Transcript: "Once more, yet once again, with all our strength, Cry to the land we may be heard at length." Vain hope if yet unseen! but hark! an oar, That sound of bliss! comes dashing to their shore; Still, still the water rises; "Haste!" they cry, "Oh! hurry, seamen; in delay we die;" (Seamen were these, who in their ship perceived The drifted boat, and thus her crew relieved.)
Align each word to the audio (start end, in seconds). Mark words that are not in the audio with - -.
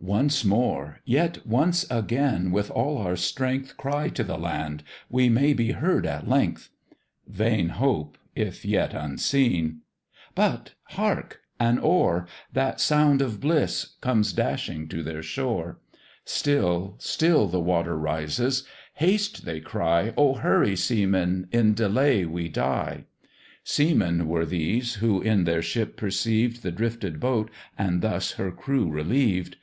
"Once 0.00 0.44
more, 0.44 1.00
yet 1.04 1.44
once 1.44 1.84
again, 1.90 2.52
with 2.52 2.70
all 2.70 2.98
our 2.98 3.16
strength, 3.16 3.76
Cry 3.76 4.08
to 4.10 4.22
the 4.22 4.38
land 4.38 4.84
we 5.10 5.28
may 5.28 5.52
be 5.52 5.72
heard 5.72 6.06
at 6.06 6.28
length." 6.28 6.70
Vain 7.26 7.70
hope 7.70 8.16
if 8.36 8.64
yet 8.64 8.94
unseen! 8.94 9.80
but 10.36 10.70
hark! 10.90 11.40
an 11.58 11.80
oar, 11.80 12.28
That 12.52 12.80
sound 12.80 13.20
of 13.20 13.40
bliss! 13.40 13.94
comes 14.00 14.32
dashing 14.32 14.86
to 14.90 15.02
their 15.02 15.20
shore; 15.22 15.80
Still, 16.24 16.94
still 17.00 17.48
the 17.48 17.60
water 17.60 17.98
rises; 17.98 18.62
"Haste!" 18.94 19.44
they 19.44 19.58
cry, 19.58 20.14
"Oh! 20.16 20.34
hurry, 20.34 20.76
seamen; 20.76 21.48
in 21.50 21.74
delay 21.74 22.24
we 22.24 22.48
die;" 22.48 23.02
(Seamen 23.64 24.28
were 24.28 24.46
these, 24.46 24.94
who 25.02 25.20
in 25.20 25.42
their 25.42 25.60
ship 25.60 25.96
perceived 25.96 26.62
The 26.62 26.70
drifted 26.72 27.18
boat, 27.18 27.50
and 27.76 28.00
thus 28.00 28.32
her 28.34 28.52
crew 28.52 28.88
relieved.) 28.88 29.56